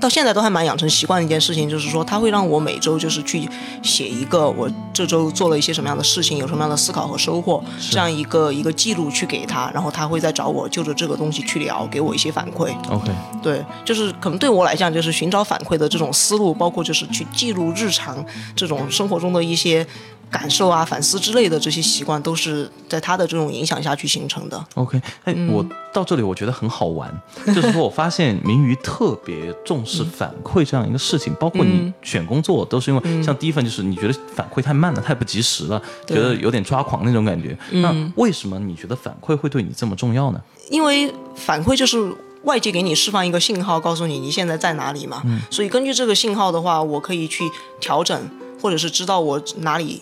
[0.00, 3.48] 到现在都还蛮养成习惯的一件事情，就是说他会让我每周就是去
[3.82, 12.74] 写一个我这周做了一些什么样的事情，有什么样的思考和收获，这样一个一个记录去给他，然后他会再找我就着这个东西去聊，给我一些反馈。
[12.90, 13.10] OK，
[13.42, 19.86] 对，就是可能对我来讲，就是寻找反馈的这种思路，包括就是去记录日常这种生活中的一些
[20.32, 24.64] 感受啊、反思之类的这些习惯，都是在他的这种影响下去形成的。
[24.74, 27.14] OK，哎，我到这里我觉得很好玩，
[27.54, 37.56] 就是说我发现明宇特别重视反馈这样一个事情，包括你选工作都是因为，像第一份就是你觉得反馈太慢了，太不及时了，觉得有点抓狂那种感觉。
[37.70, 40.40] 那为什么你觉得反馈会对你这么重要呢？
[40.70, 42.10] 因为反馈就是
[42.44, 45.22] 外界给你释放一个信号，告诉你你现在在哪里嘛。
[45.50, 47.44] 所以根据这个信号的话，我可以去
[47.78, 48.18] 调整，
[48.62, 50.00] 或者是知道我哪里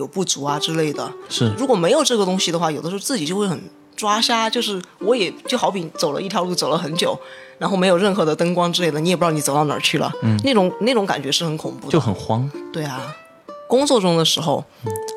[0.00, 1.12] 有不足啊之类的。
[1.28, 3.60] 是如果没有这个东西的话，有的时候自己就会很
[3.94, 7.18] 抓瞎，就是我也就好比走了一条路走了很久，
[7.58, 11.92] 然后没有任何的灯光之类的，你也不知道你走到哪儿去了，嗯那种那种感觉是很恐怖的。
[11.92, 12.50] 就很慌。
[12.72, 13.14] 对啊，
[13.70, 14.62] 工作中的时候，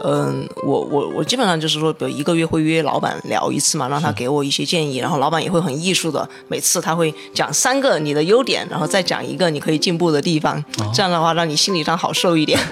[0.06, 10.63] 嗯，我我我基本上就是说，比如一个月会约老板聊一次嘛，让他给我一些建议，然后老板也会很艺术的，每次他会讲三个你的优点，然后再讲一个你可以进步的地方，
[10.94, 12.60] 这样的话让你心理上好受一点。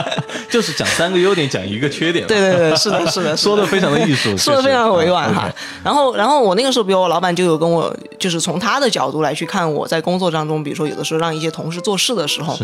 [0.48, 2.26] 就是讲三个优点，讲一个缺点。
[2.26, 5.48] 对对对，是的，是的，说的非常的艺术， 说的非常委婉哈。
[5.84, 12.58] 然后，然后我那个时候，比如我老板就有跟我，就是从他的角度来去看我在工作当中，比如说有的时候让一些同事做事的时候，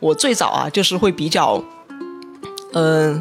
[0.00, 1.62] 我最早啊就是会比较，
[2.72, 3.20] 嗯、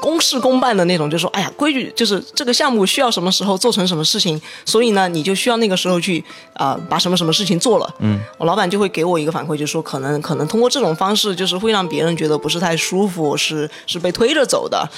[0.00, 7.94] 公事公办的那种，就说，哎呀，规矩就是这个项目需要什么时候做成什么事情，所以呢，你就需要那个时候去啊、把什么什么事情做了。
[8.00, 14.88] 嗯，我老板就会给我一个反馈，就说可能可能通过这种方式，就是会让别人觉得不是太舒服，是是被推着走的。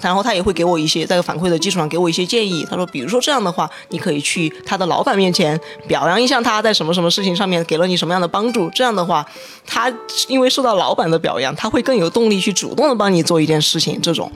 [0.00, 2.66] 然后他也会给我一些在反馈的基础上给我一些建议。
[2.68, 8.68] 他说，比如说这样的话，你可以去他的老板面前表扬一下他在什么什么事情上面给了你什么样的帮助。
[8.70, 9.24] 这样的话，
[9.66, 9.92] 他
[10.28, 14.30] 因为受到老板的表扬，他会更有动力去主动的帮你做一件事情，这种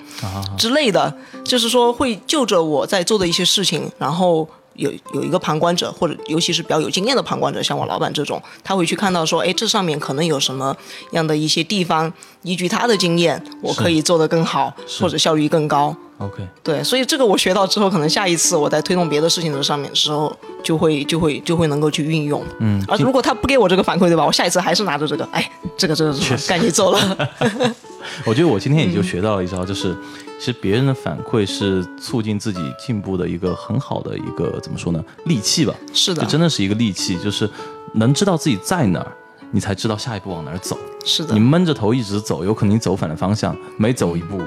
[0.56, 1.14] 之类的，
[1.44, 4.48] 就是说会就着我在做的一些事情，然后。
[4.76, 10.76] 有有一个旁观者，或者尤其是比较有经验的旁观者，像我老板这种，他会去看到说，哎，这上面可能有什么
[11.12, 15.96] 样的一些地方，依据他的经验，我可以做得更好，或者效率更高。
[16.18, 20.30] OK，对，所以这个我学到之后，可能下一次我在推动别的事情的上面的时候，
[20.62, 22.44] 就会就会就会能够去运用。
[22.60, 24.26] 嗯，而如果他不给我这个反馈，对吧？
[24.26, 27.28] 我下一次还是拿着这个，哎，这个这个这个该你做了。
[28.24, 29.96] 我觉得我今天也就学到了一招，就是
[30.38, 35.74] 其实别人的反馈是促进自己进步的一个很好的一个怎么说呢利器吧。
[35.92, 37.48] 是的就，真的是一个利器，就是
[37.94, 39.12] 能知道自己在哪儿，
[39.50, 40.76] 你才知道下一步往哪儿走。
[41.04, 44.40] 是的你，闷着头一直走，有可能你走反了方向，每走一步，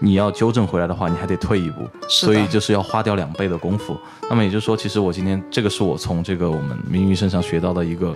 [0.00, 3.96] 你要纠正回来的话，你还得退一步，是所以就是要花掉两倍的功夫。
[4.28, 8.14] 那么也就是说，其实我今天这个是我从这个我们明玉身上学到的一个。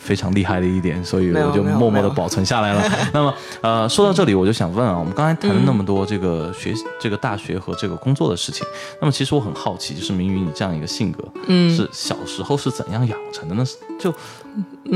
[0.00, 2.82] 非常厉害的一点，所以我就默默的保存下来了。
[3.12, 8.66] 那么，呃，说到这里，我就想问啊，我们刚才谈了那么多这个学、这个大学和这个工作的事情，
[9.00, 13.64] 那么其实我很好奇，就是明宇你这样一个性格，嗯，是小时候是怎样养成的呢？
[13.98, 14.10] 就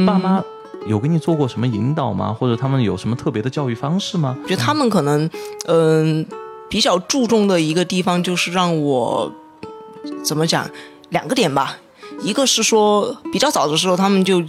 [0.06, 0.42] 爸妈
[0.86, 2.32] 有给你做过什么引导吗？
[2.32, 4.34] 或者他们有什么特别的教育方式吗？
[4.42, 5.28] 我觉得他们可能，
[5.66, 6.24] 嗯、
[6.70, 9.30] 比较注重的一个地方就是让我
[10.24, 10.68] 怎么讲，
[11.10, 11.76] 两个点吧。
[12.22, 14.42] 一个是说比较早的时候，他们就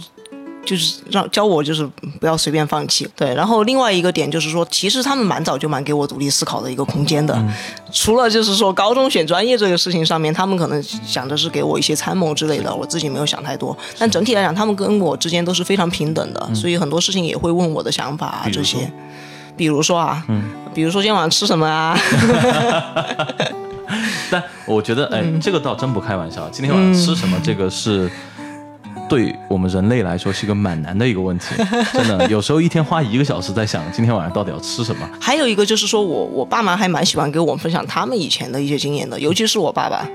[0.66, 1.88] 就是让教我就是
[2.20, 3.32] 不要随便放弃，对。
[3.34, 7.42] 然后另外一个点就是说，其实他们蛮早就蛮给我独立思考的一个空间的。
[7.90, 13.74] 除了就是说高中选专业这个事情上面，他们可能想的是给我一些参谋之类的，我自己没有想太多。
[13.96, 18.92] 但整体来讲，他们跟我之间都是非常平等的，所以很多事情也会问我的想法啊这些。
[19.56, 20.22] 比如说啊，
[20.74, 21.98] 比如说今天晚上吃什么啊？
[24.28, 26.48] 但我觉得，哎，这个倒真不开玩笑。
[26.50, 28.10] 今天晚上吃什么，这个是
[29.08, 31.54] 对我们人类来说是一个蛮难的一个问题。
[31.92, 35.08] 真的，有时候一天花一个小时在想今天晚上到底要吃什么。
[35.20, 40.06] 还有一个就是说我我爸妈还蛮喜欢给我们分享他们以前的一些经验的，尤其是我爸爸，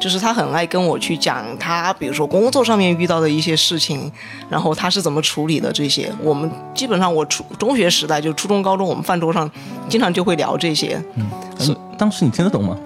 [0.00, 4.10] 就是他很爱跟我去讲他比如说工作上面遇到的一些事情，
[4.48, 6.12] 然后他是怎么处理的这些。
[6.22, 9.48] 我们基本上我初中学时代就初中高中，我们饭桌上
[9.88, 12.76] 经常就会聊这些，嗯，当时你听得懂吗？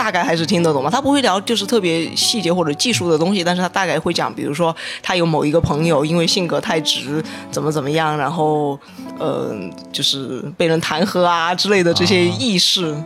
[0.00, 0.88] 大概还是听得懂嘛。
[0.88, 8.78] 他不会聊就是特别细节或者技术的东西，但是他大概会讲，比如说他有某一个朋友因为性格太直，怎么怎么样，然后
[9.18, 9.54] 呃
[9.92, 12.96] 就是被人弹劾啊之类的这些轶事。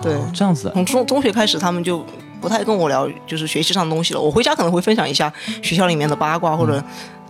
[0.00, 2.06] 对，哦这样子的，从中中学开始，他们就
[2.40, 4.20] 不太跟我聊就是学习上的东西了。
[4.20, 6.80] 我回家可能会分享一下学校里面的八卦，或者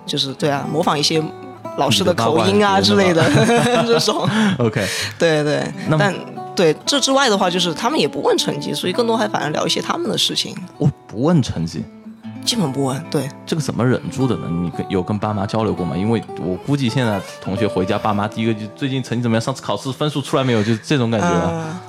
[0.04, 1.22] 就是对啊，模仿一些
[1.78, 3.24] 老师的口音啊之类的
[3.86, 4.28] 这种。
[4.58, 4.84] OK，
[5.18, 5.62] 对对
[5.98, 6.14] 但
[6.54, 11.84] 对这之外的话，就是他们也不问成绩，所以更多还反而聊一些他们的事情，我不问成绩，
[12.44, 13.04] 基本不问。
[13.10, 14.48] 对，这个怎么忍住的呢？
[14.50, 15.96] 你跟有跟爸妈交流过吗？
[15.96, 21.50] 因为我估计现在同学回家，爸妈第一个就最近成绩怎么样，上次考试分数出来没有，就是这种感觉吧。
[21.50, 21.80] 呃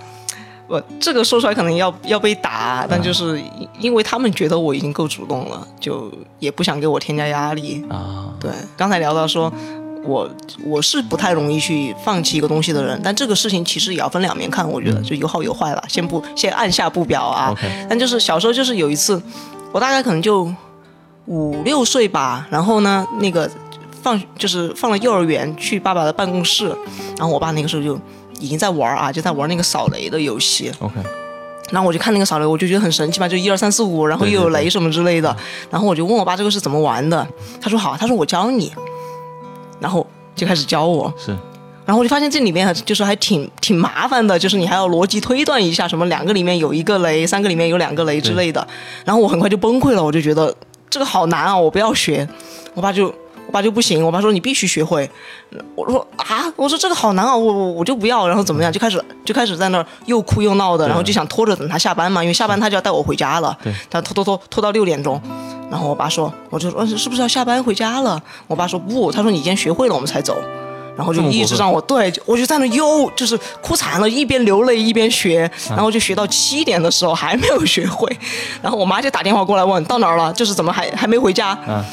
[0.68, 7.86] 我这个说出来可能要要被打，但就是因因为他们觉得我已经够主动了，就也不想给我添加压力。
[7.88, 9.54] 啊，对，刚才聊到说，
[10.06, 10.30] 我
[10.66, 15.84] 我是不太容易去放弃一个东西的人，但这个事情其实也要分两面看，我觉得就有好有坏了。
[15.88, 17.56] 先不先按下不表啊
[17.90, 19.22] 但就是小时候就是有一次，
[19.72, 20.52] 我大概可能就
[21.26, 23.50] 五六岁吧，然后呢，那个
[24.02, 26.68] 放就是放了幼儿园去爸爸的办公室，
[27.18, 28.00] 然后我爸那个时候就
[28.40, 30.72] 已经在玩啊，就在玩那个扫雷的游戏。
[30.80, 30.94] OK，
[31.72, 35.36] 然后我就看那个扫雷，我就觉得很神奇嘛，就一二三四五，然后又有雷什么之类的。
[35.72, 37.28] 然后我就问我爸这个是怎么玩的，
[37.60, 38.72] 他说好，他说我教你，
[39.80, 41.14] 然后就开始教我。
[41.18, 41.36] 是
[41.86, 48.68] 然后我就发现这里面就是还挺挺麻烦的，就是你还要逻辑推断一下，什么两个里面有一个雷，三个里面有两个雷之类的。
[49.04, 50.52] 然后我很快就崩溃了，我就觉得
[50.90, 52.28] 这个好难啊，我不要学。
[52.74, 53.14] 我爸就我
[53.56, 55.10] 爸就不行，我爸说你必须学会。
[55.76, 63.58] 我说啊，我说这个好难啊，我我我就不要，然后怎么样，就开始就开始在那儿又哭又闹的，然后就想拖着等他下班嘛，因为下班他就要带我回家了。
[63.64, 65.22] 对，他拖拖拖拖到六点钟。
[65.72, 68.22] 然后我爸说，我就说呃是不是要下班回家了？
[68.48, 70.36] 我爸说不，他说你今天学会了我们才走。
[70.98, 78.10] 然后就一直让我对，我就在那又就是哭惨了，一边流泪一边学，然后就学到七点的时候还没有学会，
[78.62, 81.84] 然后我妈就打电话过来问到哪儿了，就是怎么还还没回家，啊，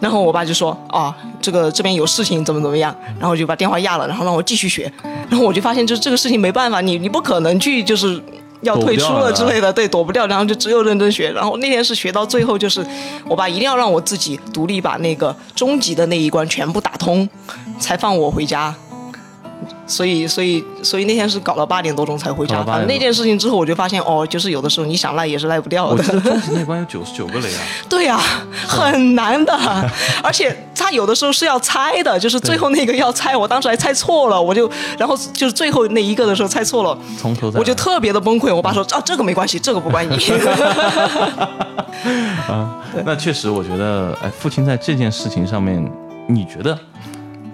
[0.00, 4.92] 然后我爸就说啊，这个这边有事情怎么怎么样，然后就把电话压了，然后让我继续学，
[5.28, 8.20] 然后我就发现就是这个事情没办法，你你不可能去就是。
[8.62, 11.32] 要退出了之类的，对，躲不掉，然后就只有认真学。
[11.32, 12.86] 然后那天是学到最后，就是
[13.26, 17.26] 我爸一定要让我自己独立把那个终极的那一关全部打通，
[17.78, 18.74] 才放我回家。
[19.86, 22.62] 所以，所以，所以那天是搞到八点多钟才回家。
[22.62, 27.60] 反正那件事情之后，我就发现，哦，就是有的时候你想赖也是赖不掉的我那关有九十九个雷啊。
[27.88, 28.20] 对呀、
[28.66, 29.52] 很难的，
[30.22, 38.54] 而且他有的时候是要猜的，就是最后那个要猜，我当时还猜错了，我就然后就是最后那一个的时候猜错了，从头我就特别的崩溃。
[38.54, 40.16] 我爸说啊，这个没关系，这个不关你。
[42.48, 45.84] 啊，那确实，我觉得，哎，父亲在这件事情上面，
[46.28, 46.78] 你觉得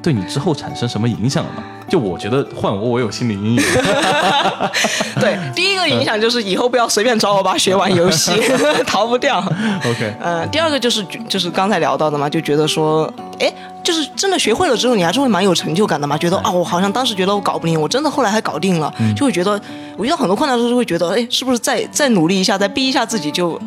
[0.06, 1.64] 对你之后产生什么影响了吗？
[1.88, 3.62] 就我觉得换我，我有心理阴影。
[5.18, 8.30] 对，第一个影响就是以后不要随便找我爸学玩游戏
[8.86, 9.40] 逃不掉。
[9.84, 13.52] OK，呃，第二个就是就是刚才聊到的嘛，就觉得说，哎，
[13.82, 19.60] 就是真的学会了之后，你还是会蛮有成就感的嘛，觉得啊，我好像当时觉得我搞不定，我真的后来还搞定了，就会觉得
[19.96, 23.60] 我遇到很多困难的时候，就会觉得，哎，是不是再再努力一下，再逼一下自己就。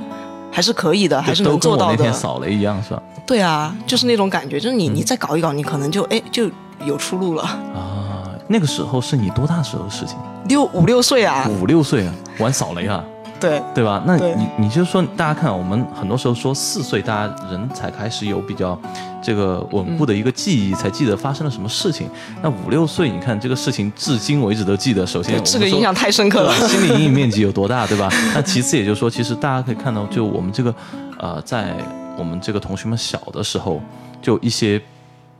[0.51, 1.95] 还是可以的，还是能做到的。
[1.95, 2.99] 那天扫雷一样是吧？
[3.29, 6.49] 对啊，就是那种感觉，就是你你再搞一搞，你可能就哎就
[6.83, 7.43] 有出路了。
[7.43, 10.17] 啊，那个时候是你多大时候的事情？
[10.45, 13.03] 六五六岁啊，五六岁啊，玩扫雷啊。
[13.39, 14.03] 对对吧？
[14.05, 18.77] 那你你就说，大家看，我们很多时候说四岁，大家人才开始有比较
[19.21, 22.09] 这个稳固的一个记忆，才记得发生了什么事情。
[22.41, 25.05] 那五六岁，你看这个事情至今为止都记得。
[25.05, 28.09] 首先，这个印象太深刻了， 心理阴影面积有多大，对吧？
[28.33, 30.73] 那其次，也就是说，其实大家可以看到，就我们这个
[31.19, 31.73] 呃，在
[32.19, 33.81] 我们这个同学们小的时候，
[34.21, 34.79] 就一些。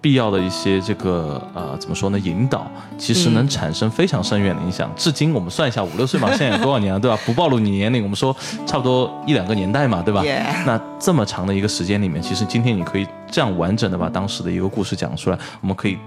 [0.02, 2.18] 必要的一些这个呃怎么说呢？
[2.20, 2.66] 引导
[2.98, 4.90] 其实能产生非常深远的影响。
[4.96, 7.20] 至今我们算一下，五六岁嘛，现在有多少年了，对吧？
[7.26, 8.34] 不暴露你年龄，我们说
[8.66, 10.24] 差不多一两个年代嘛，对吧？
[10.66, 15.98] 那这么长的一个时间里面，其实今天你可以这样完整的把当时的一个故事讲出来，我们可以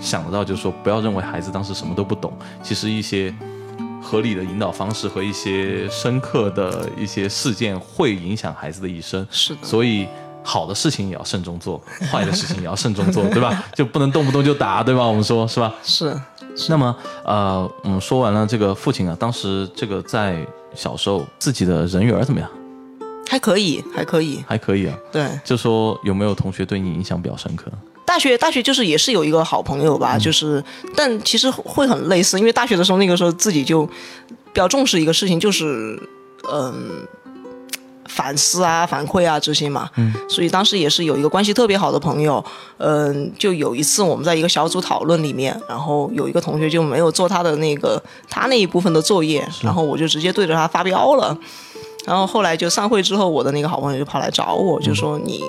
[0.00, 2.32] 想得到，就是说不要认为孩子当时什么都不懂，
[2.64, 3.32] 其实一些
[4.06, 9.26] 合理的引导方式和一些深刻的一些事件会影响孩子的一生。
[9.30, 10.06] 是的，所以。
[10.48, 13.64] 好的事情也要慎重做， 坏的事情也要慎重做，对吧？
[13.74, 15.02] 就不能动不动就打，对吧？
[15.04, 15.74] 我们说是吧？
[15.82, 16.16] 是。
[16.68, 22.48] 那么，呃，我们说完了这个父亲啊，当时这个在小时候自己的人缘怎么样？
[23.28, 24.96] 还可以，还可以，还可以啊。
[25.10, 25.28] 对。
[25.42, 27.68] 就说有没有同学对你影响比较深刻？
[28.16, 30.64] 大学，大学就是也是有一个好朋友吧，就是，
[30.94, 36.00] 但其实会很类似，因为大学的时候那个时候自己就比较重视一个事情，就是，
[36.50, 37.06] 嗯。
[38.08, 42.42] 反思啊，反馈啊这些嘛，嗯，所以当时也是有一个关系特别好的朋友，
[42.78, 51.36] 嗯，就有一次我们在一个小组讨论里面，然后有一个同学就没有做他的那个他那一部分的作业，然后我就直接对着他发飙了，
[52.06, 55.42] 然后后来就散会之后，我的那个好朋友就跑来找我，就说你。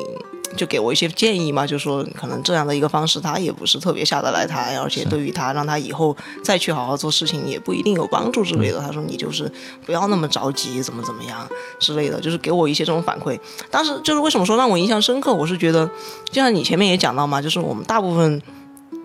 [0.57, 8.81] 就给我一些建议嘛，就说可能这样的一个方式，他也不是特别下得来台，而且对于他让他以后再去好好做事情，也不一定有帮助之类的。
[8.81, 9.49] 他说你就是
[9.85, 11.47] 不要那么着急，怎么怎么样
[11.79, 13.39] 之类的，就是给我一些这种反馈。
[13.69, 15.85] 当时就是为什么说让我印象深刻，我是觉得，
[16.25, 18.41] 就像你前面也讲到嘛，就是我们大部分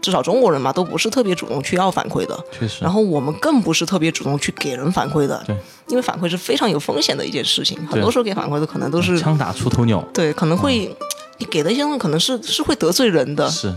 [0.01, 2.83] 至少中国人嘛，都不是特别主动去要反馈的，确实。
[2.83, 5.57] 然后我们更不是特别主动去给人反馈的，对，
[5.89, 10.95] 因为反馈是非常有风险的一件事情，很多时候给反馈的可能都是枪打出头鸟，对，可能会。
[11.43, 13.75] 你给的一些东西可能是是会得罪人的，是，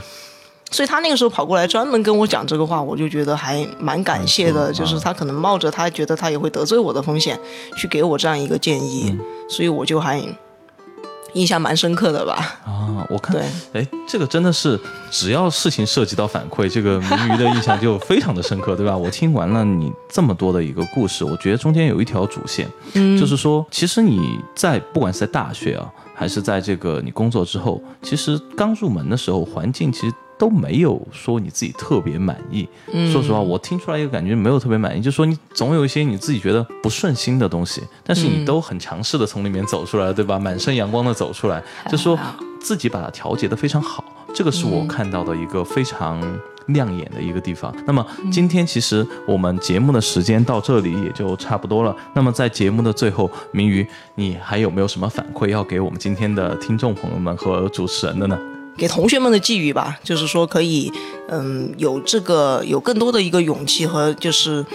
[0.70, 4.72] 所以他那个时候跑过来专门跟我讲这个话，我就觉得还蛮感谢的。
[4.72, 7.40] 就是他可能冒着他觉得他也会得罪我的风险，
[7.76, 9.18] 去给我这样一个建议，
[9.50, 10.22] 所以我就还
[11.34, 12.60] 印象蛮深刻的吧。
[12.66, 13.42] 啊，我看，
[13.74, 18.96] 哎，这个真的是只要事情涉及到反馈，这个明鱼的印象就非常的深刻，对吧？
[18.98, 25.92] 我听完了你这么多的一个故事，我觉得中间有一条主线，嗯，就是说，其实你在不管是在大学啊。
[26.16, 32.68] 还是在这个你工作之后，其实刚入门的时候，环境其实都没有说你自己特别满意。
[33.12, 40.40] 说实话，我听出来一个感觉没有特别满意，就是说你总有一些你自己觉得不顺心的东西，但是你都很强势的从里面走出来，对吧？
[40.40, 42.18] 满身阳光的走出来，就说
[42.60, 44.04] 自己把它调节的非常好，
[44.34, 46.22] 这个是我看到的一个非常。
[46.68, 47.74] 亮眼的一个地方。
[47.86, 51.96] 那么今天其实我们节目的时间到这里也就差不多了。
[52.14, 58.40] 那么在节目的最后，明宇，你还有没有什么反馈要给我们今天的听众朋友们和主持人的呢？
[58.78, 60.92] 给同学们的寄语吧，就是说可以，
[61.30, 64.66] 嗯，有这个有更多的一个勇气和就是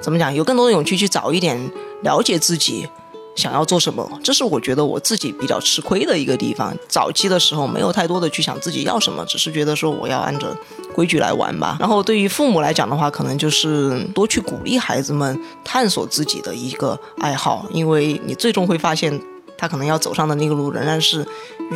[0.00, 1.56] 怎么讲，有更多的勇气去早一点
[2.02, 2.88] 了解自己。
[3.36, 6.76] 想要做什么，这是我觉得我自己比较吃亏的一个地方。
[6.88, 10.56] 早期的时候没有太多的去想自己要什么，只是觉得说我要按着
[10.94, 11.76] 规矩来玩吧。
[11.78, 19.20] 然后对于父母来讲的话，可能就是多去鼓励孩子们探索自己的一个爱好，因为你最终会发现。
[19.58, 21.26] 他可能要走上的那个路，仍然是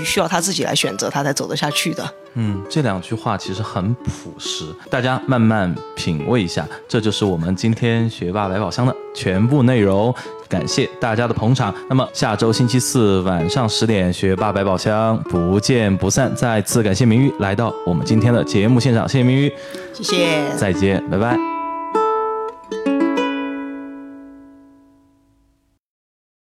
[0.04, 2.06] 需要他自己来选择，他才走得下去的。
[2.34, 6.68] 嗯，这两句话其实很朴实，大家慢慢品味一下。
[6.86, 10.14] 这就是我们今天学霸百宝箱的全部内容，
[10.50, 11.72] 感谢大家的捧场。
[11.88, 16.30] 那么下周星期四晚上十点，学霸百宝箱不见不散。
[16.36, 19.50] 再次感谢明玉来到我们今天的节目现场，谢谢明玉，
[19.94, 21.49] 谢谢，再见，拜拜。